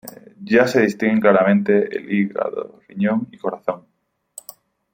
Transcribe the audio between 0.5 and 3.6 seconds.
se distinguen claramente el hígado, riñón y